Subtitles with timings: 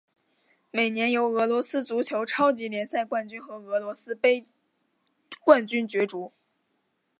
[0.71, 4.47] 每年由俄罗斯足球超级联赛冠军和俄罗斯杯
[5.45, 6.33] 冠军角逐。